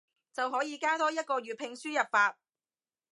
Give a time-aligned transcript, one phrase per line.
[0.33, 2.39] 就可以加多一個粵拼輸入法